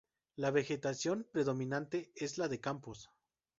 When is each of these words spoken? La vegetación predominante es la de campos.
La 0.35 0.49
vegetación 0.49 1.27
predominante 1.31 2.11
es 2.15 2.39
la 2.39 2.47
de 2.47 2.59
campos. 2.59 3.11